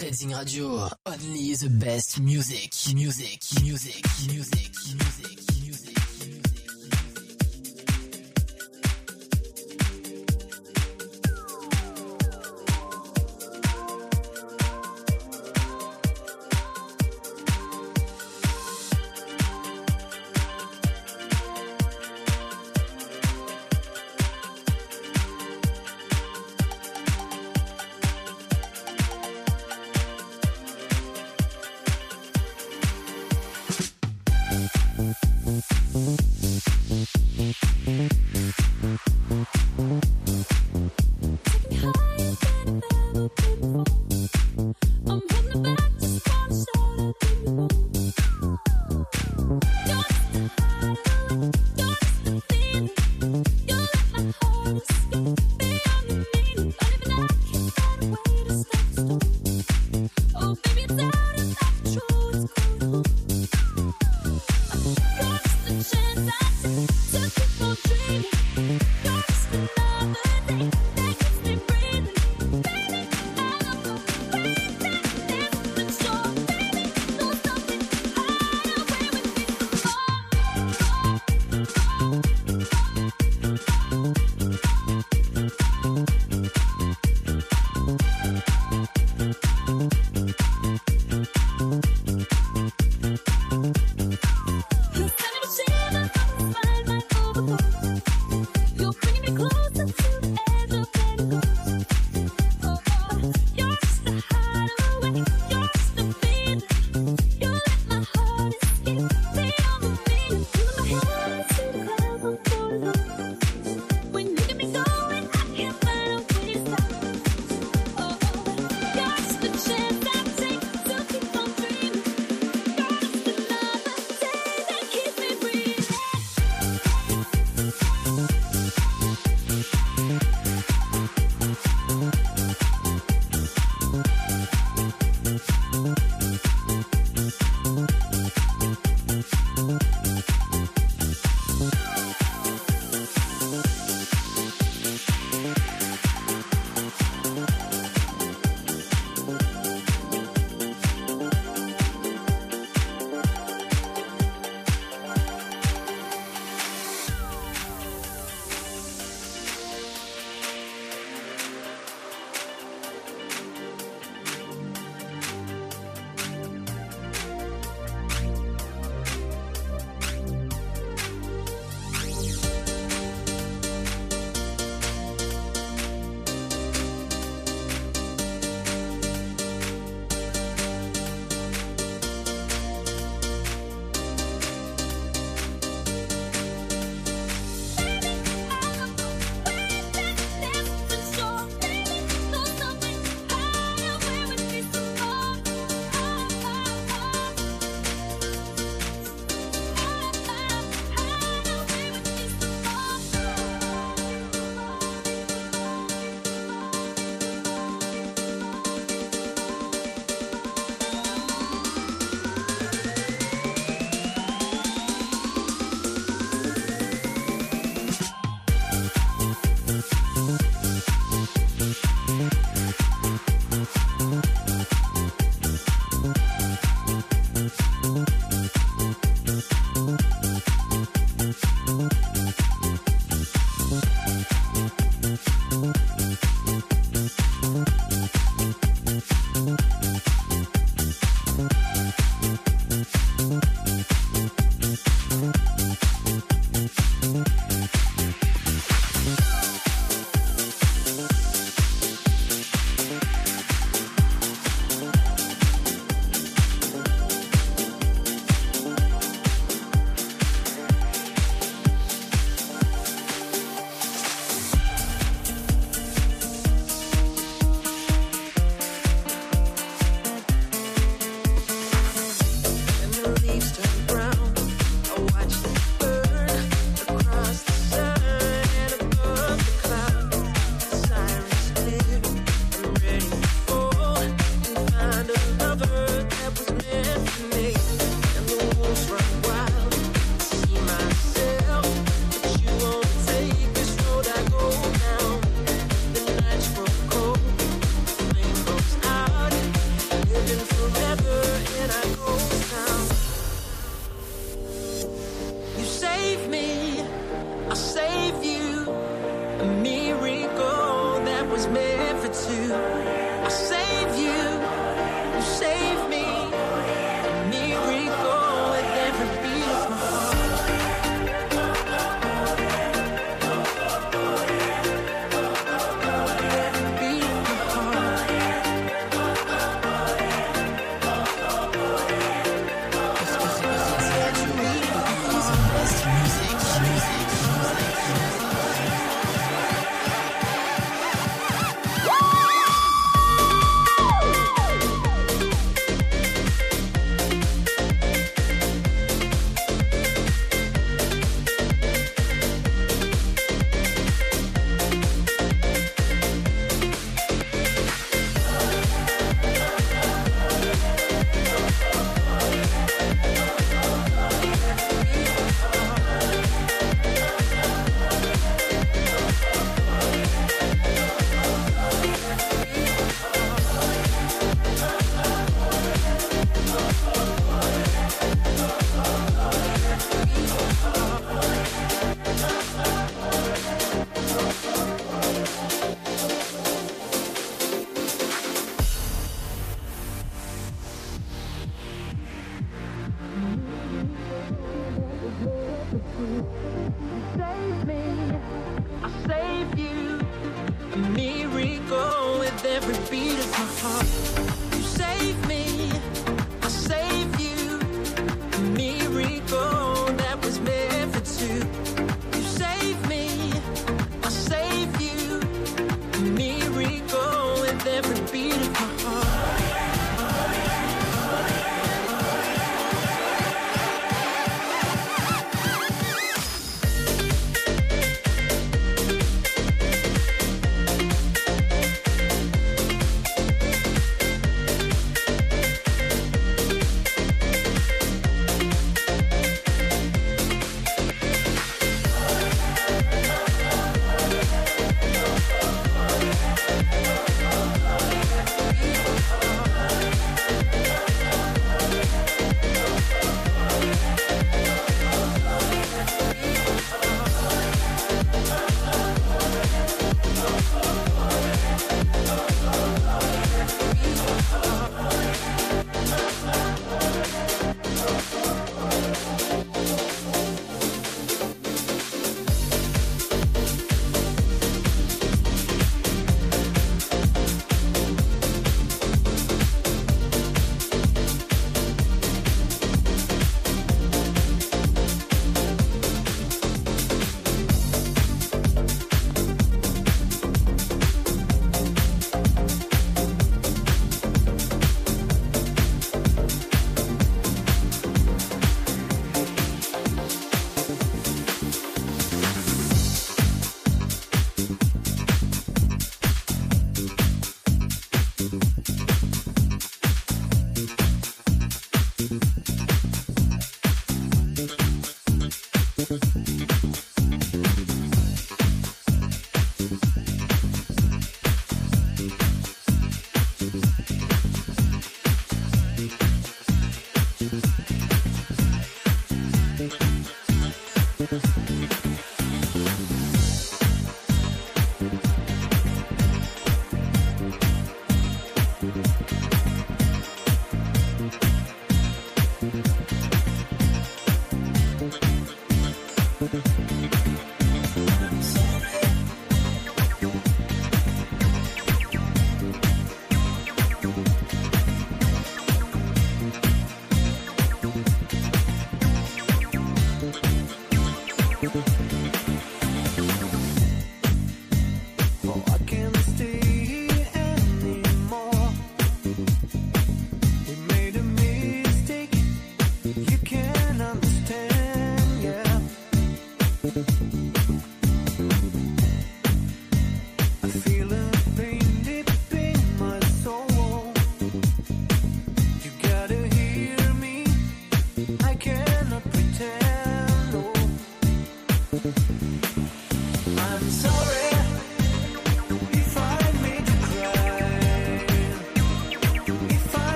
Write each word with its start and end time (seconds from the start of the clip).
Radio. 0.00 0.88
Only 1.06 1.54
the 1.54 1.68
best 1.68 2.20
music, 2.20 2.72
music, 2.94 3.40
music, 3.62 4.04
music, 4.26 4.72
music. 4.94 5.41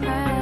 It, 0.00 0.41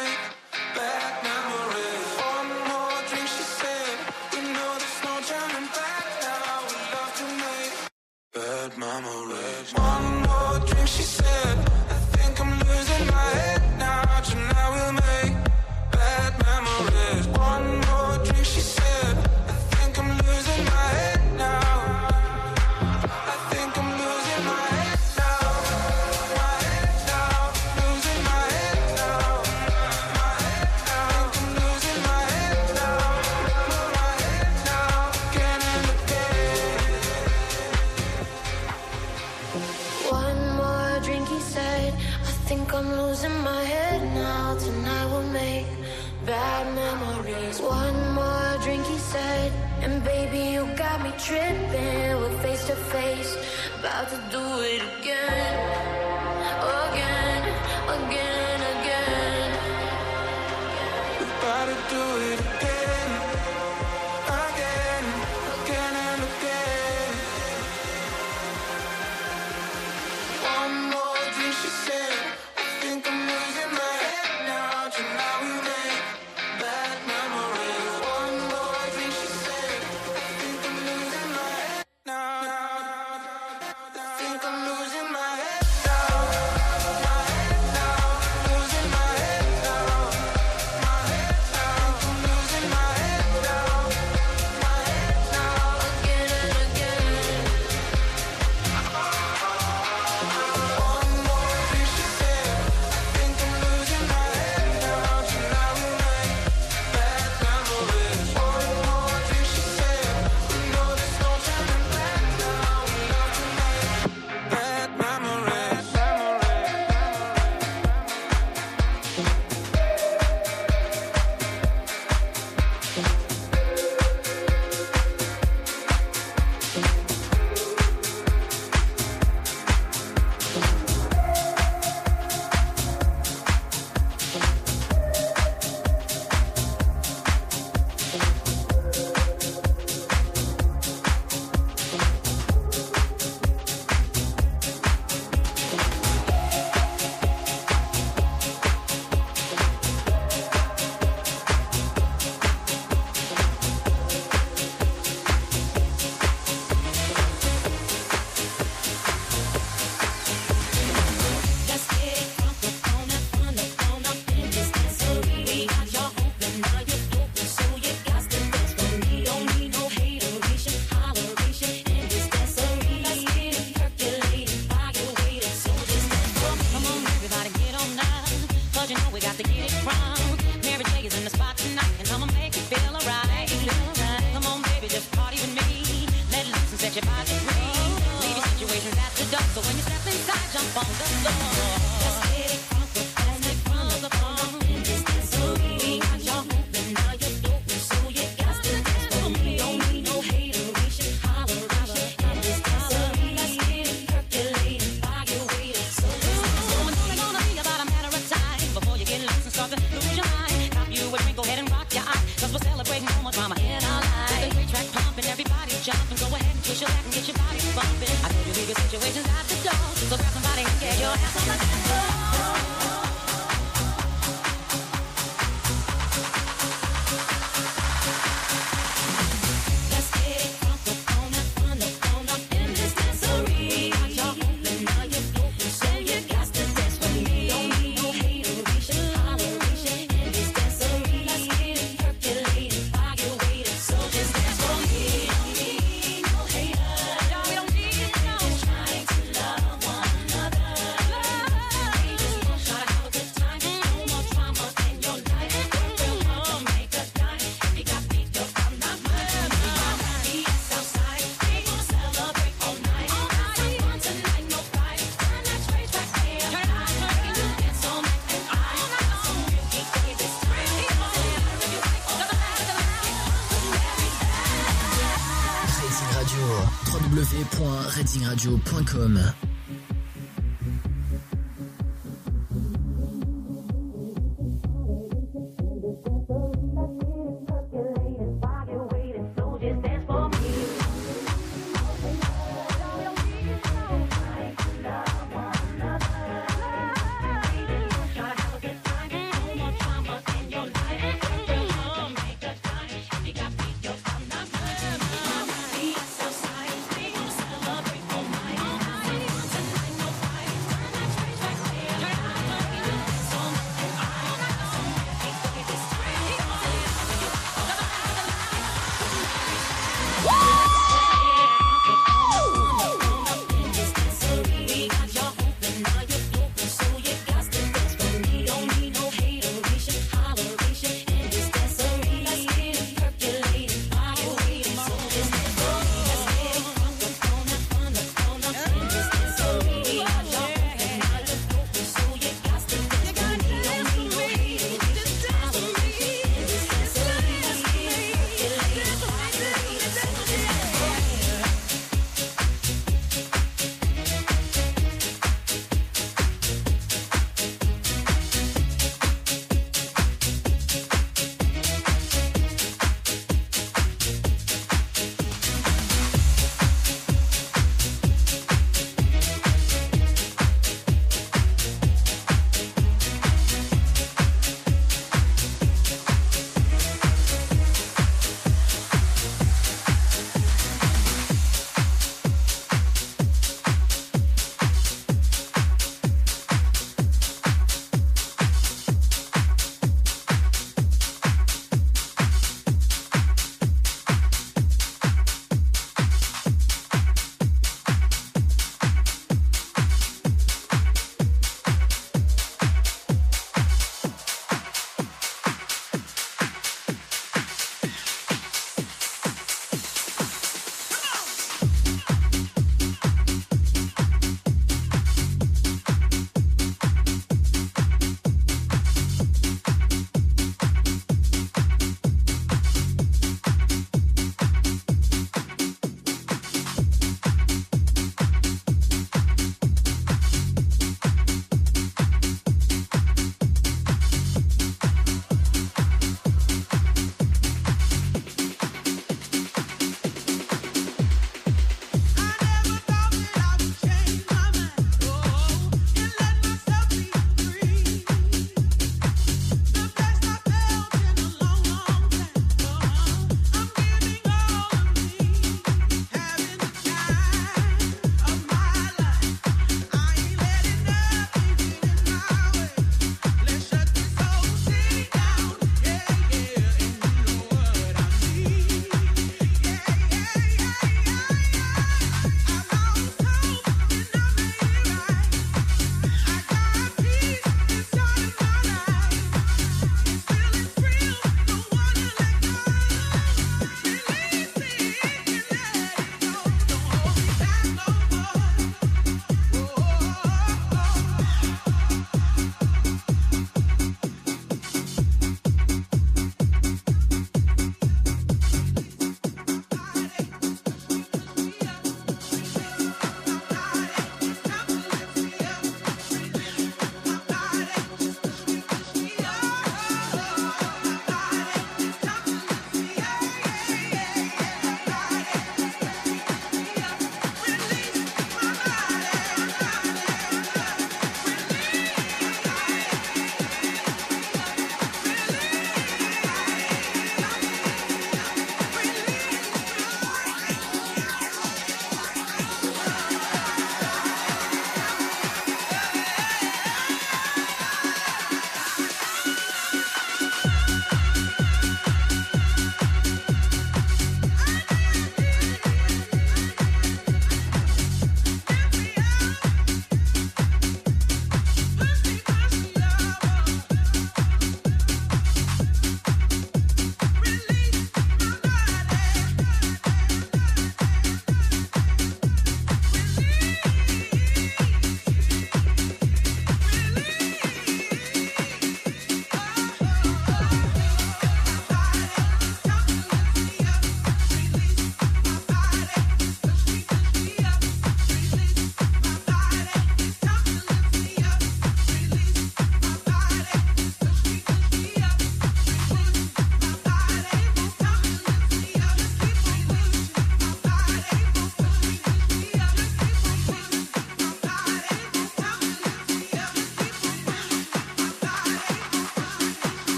www.redzingradio.com 278.93 279.40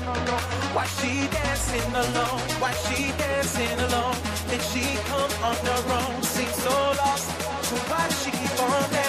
Why 0.00 0.86
she 0.86 1.28
dancing 1.28 1.92
alone? 1.92 2.40
Why 2.58 2.72
she 2.72 3.12
dancing 3.18 3.78
alone? 3.80 4.16
Did 4.48 4.62
she 4.62 4.96
come 5.08 5.30
on 5.44 5.56
her 5.56 5.82
own? 5.92 6.22
Seems 6.22 6.54
so 6.54 6.70
lost. 6.70 7.28
So 7.66 7.76
why 7.76 8.08
she 8.08 8.30
keep 8.30 8.62
on 8.62 8.90
dancing? 8.90 8.99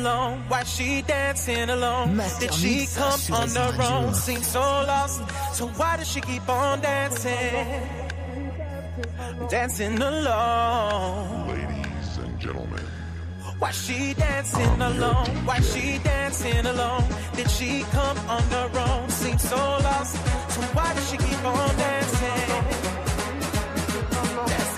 Alone? 0.00 0.44
Why 0.48 0.62
she 0.64 1.02
dancing 1.02 1.68
alone? 1.70 2.16
Master 2.16 2.46
Did 2.46 2.54
she 2.54 2.76
Mix 2.78 2.96
come 2.96 3.18
sur 3.20 3.34
on 3.34 3.42
les 3.48 3.56
her 3.56 3.70
radios. 3.72 3.90
own? 3.90 4.14
Seems 4.14 4.46
so 4.46 4.60
lost. 4.60 5.20
So 5.54 5.66
why 5.78 5.96
does 5.96 6.08
she 6.10 6.20
keep 6.20 6.48
on 6.48 6.80
dancing? 6.80 7.66
Dancing 9.48 10.00
alone. 10.00 11.48
Ladies 11.48 12.18
and 12.24 12.38
gentlemen, 12.38 12.84
Why 13.58 13.70
she 13.72 14.14
dancing 14.14 14.80
alone? 14.80 15.28
Why 15.46 15.60
she 15.60 15.98
dancing 15.98 16.64
alone? 16.66 17.04
Did 17.36 17.50
she 17.50 17.82
come 17.92 18.18
on 18.28 18.42
her 18.56 18.70
own? 18.88 19.08
Seems 19.10 19.42
so 19.42 19.56
lost. 19.56 20.14
So 20.54 20.60
why 20.76 20.94
does 20.94 21.10
she 21.10 21.16
keep 21.18 21.44
on 21.44 21.76
dancing? 21.76 22.48
Dancing 24.50 24.69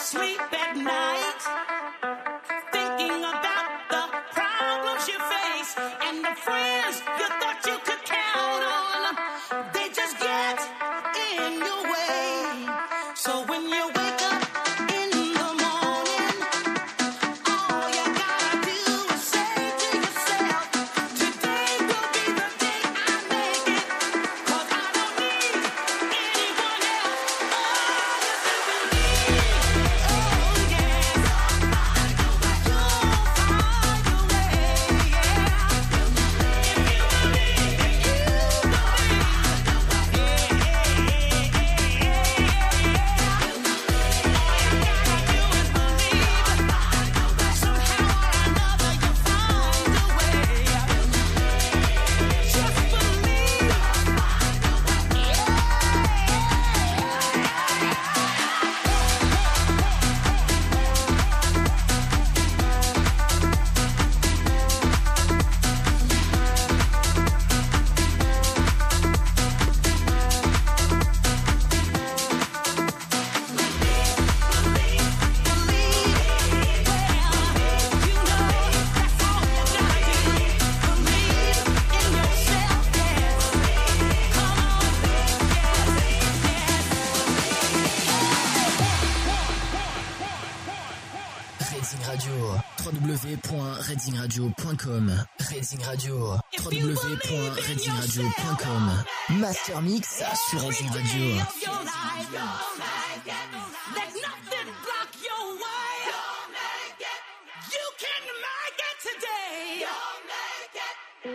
sweet. 0.00 0.49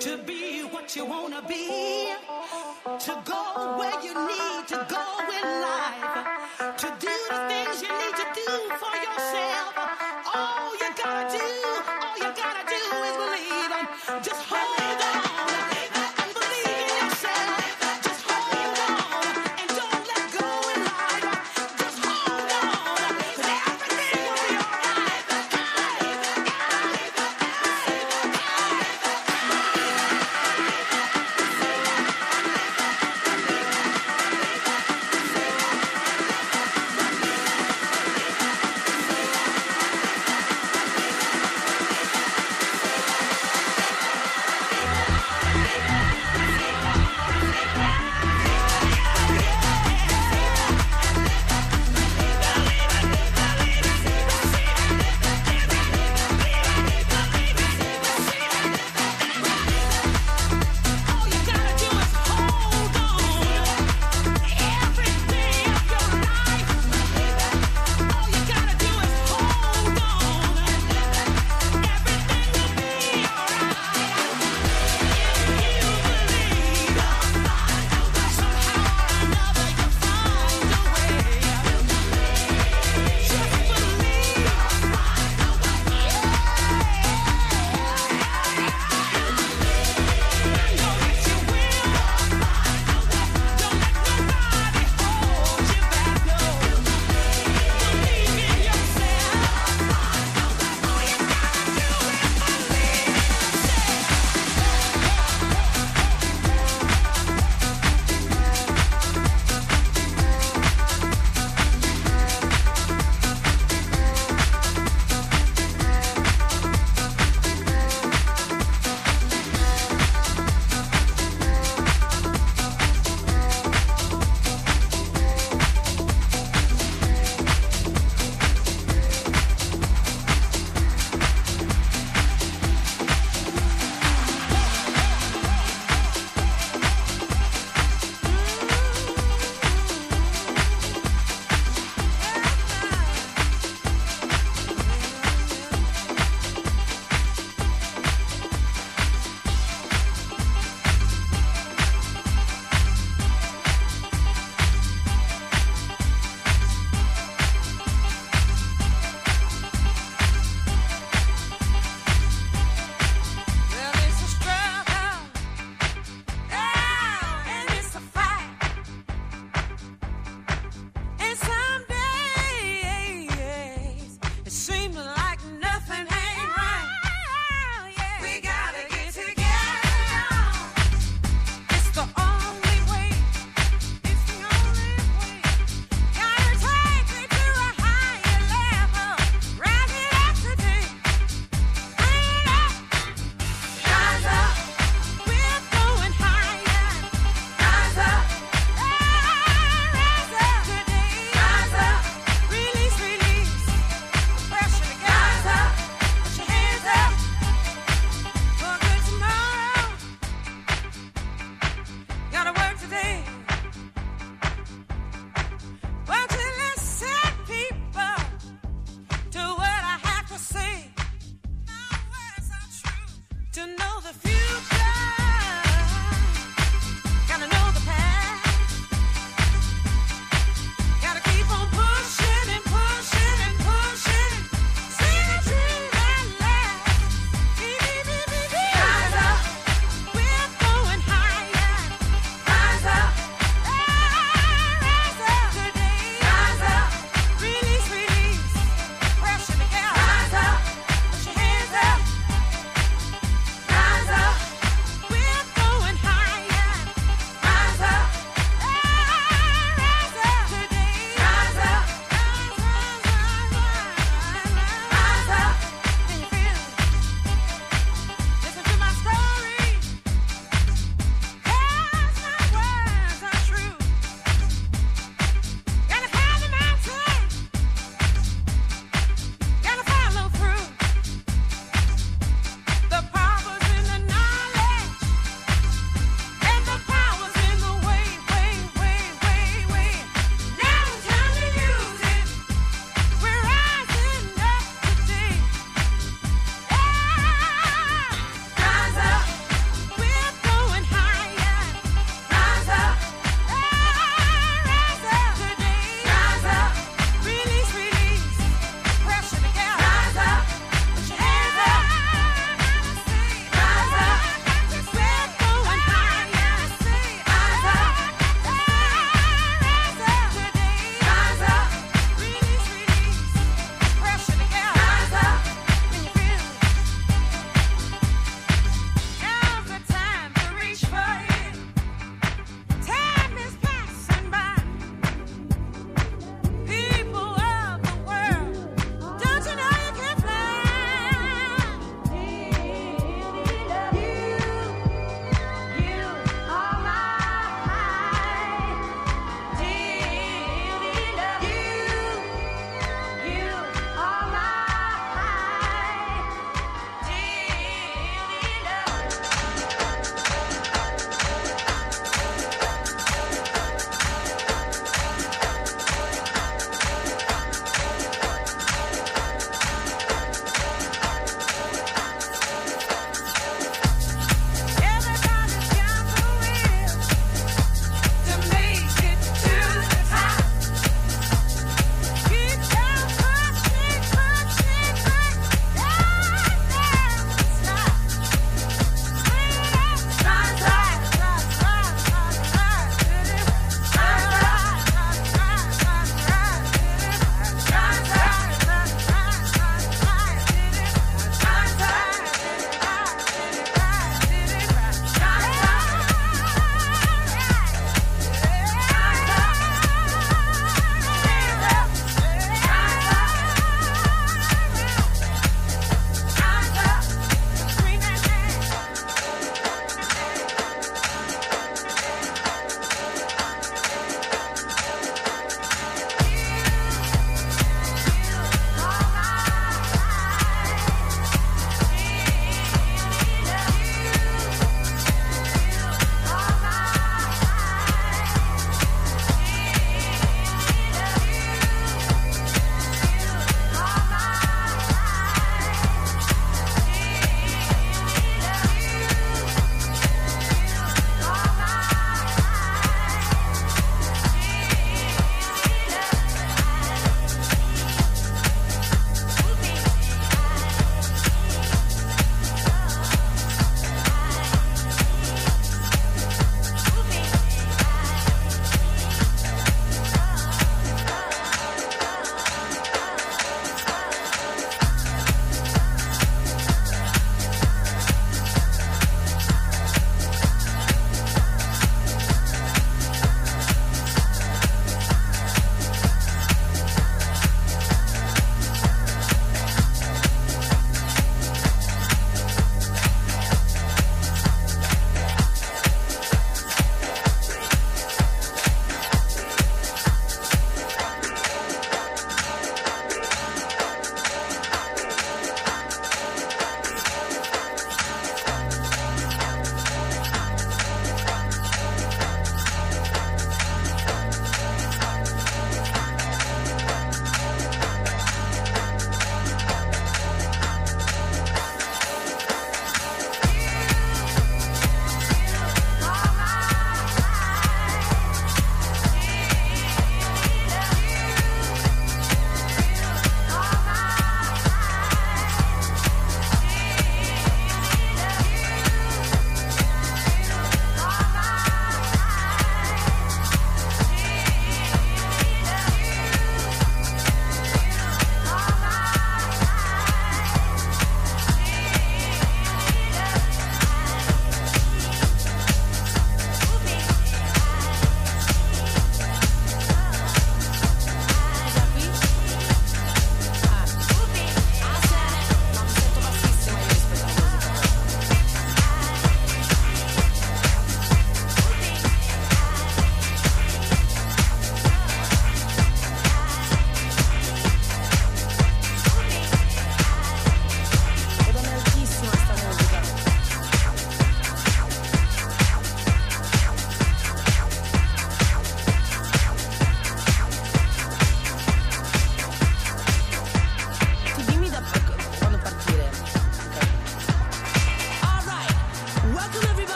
to 0.00 0.18
be 0.18 0.62
what 0.62 0.96
you 0.96 1.04
want 1.04 1.34
to 1.34 1.42
be, 1.48 2.12
to 3.00 3.22
go 3.24 3.76
where 3.78 4.02
you 4.02 4.14
need 4.14 4.68
to 4.68 4.86
go 4.88 5.04
in 5.38 5.44
life, 5.62 6.76
to 6.76 6.86
do 7.00 7.10
the 7.30 7.48
things. 7.48 7.57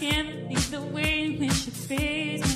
Can't 0.00 0.48
believe 0.48 0.70
the 0.70 0.82
way 0.82 1.24
in 1.24 1.38
which 1.38 1.66
you 1.66 1.72
face 1.72 2.55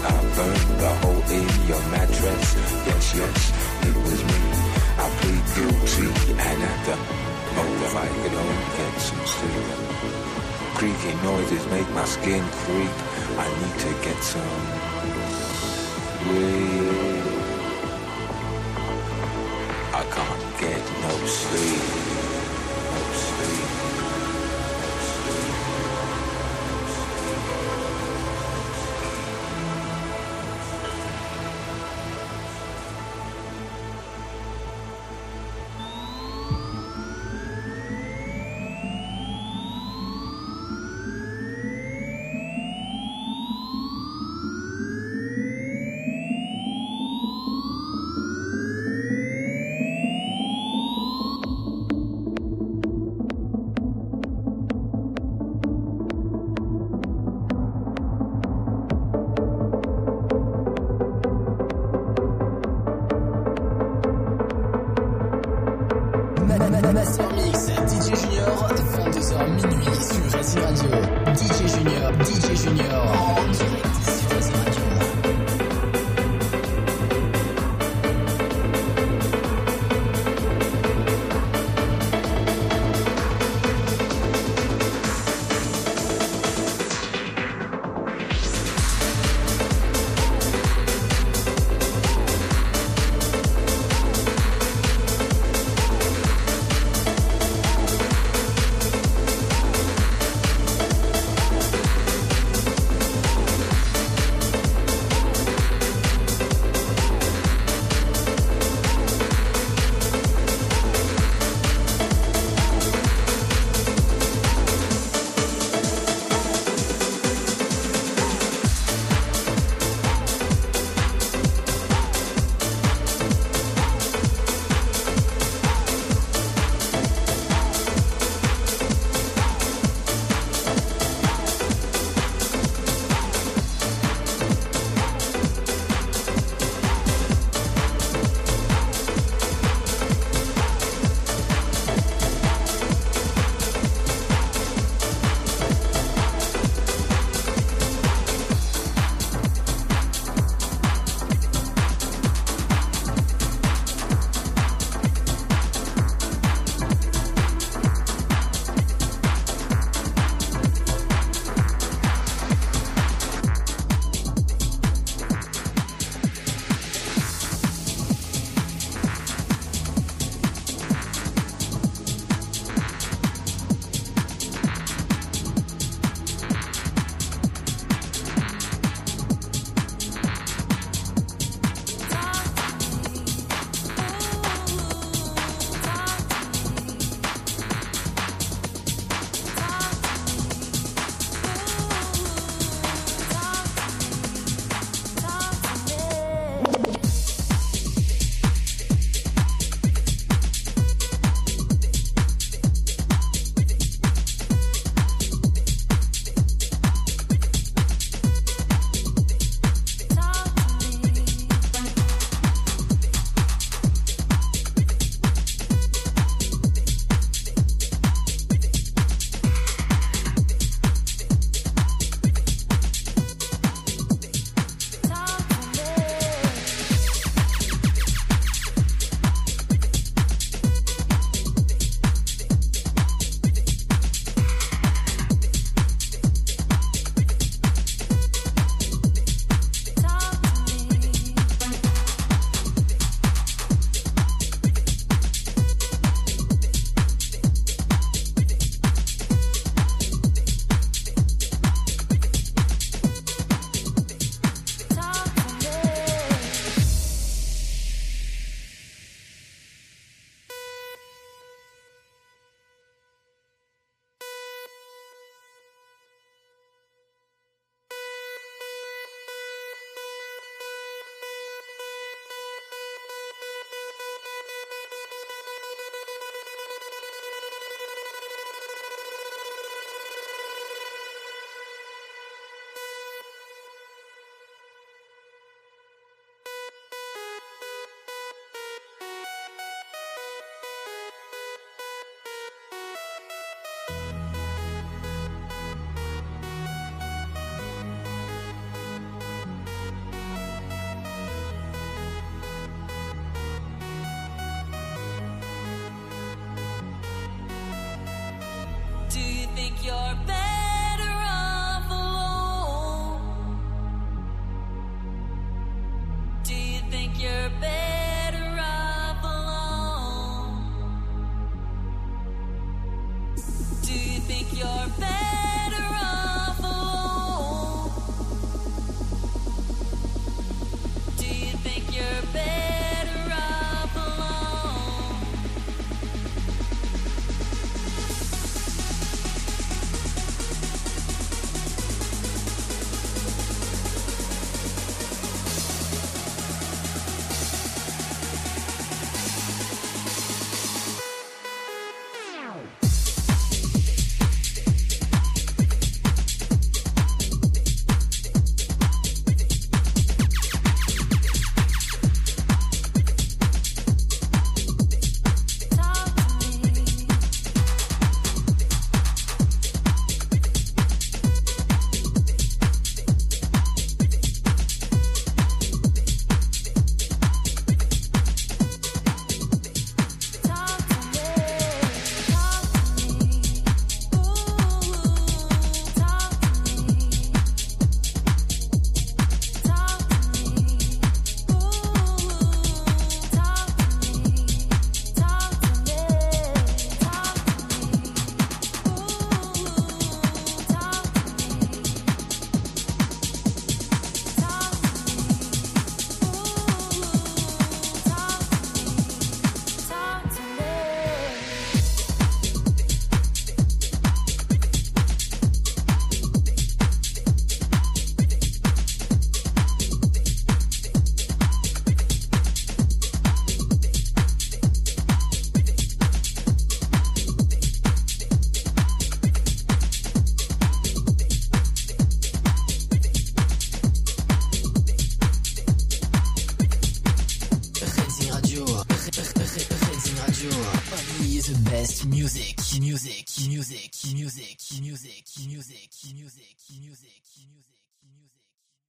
I 0.00 0.12
burned 0.36 0.80
the 0.80 0.92
hole 1.02 1.22
in 1.38 1.48
your 1.68 1.82
mattress. 1.90 2.46
Yes, 2.86 3.14
yes, 3.14 3.38
it 3.88 3.96
was 3.96 4.20
me. 4.24 4.40
I 4.98 5.06
plead 5.20 5.44
guilty 5.54 6.08
and 6.32 6.62
at 6.70 6.78
the 6.86 6.96
moment 7.56 7.94
I 7.94 8.08
could 8.20 8.34
only 8.34 8.64
get 8.78 8.94
some 9.00 9.26
sleep. 9.34 9.78
Creaky 10.74 11.14
noises 11.22 11.66
make 11.70 11.88
my 11.90 12.04
skin 12.04 12.44
creep. 12.62 12.96
I 13.38 13.46
need 13.60 13.76
to 13.84 13.90
get 14.04 14.18
some 14.22 14.62
sleep. 16.22 17.24
I 19.94 20.02
can't 20.14 20.60
get 20.60 20.84
no 21.02 21.12
sleep. 21.26 22.13